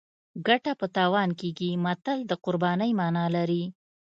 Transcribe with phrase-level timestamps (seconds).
[0.47, 3.63] ګټه په تاوان کېږي متل د قربانۍ مانا لري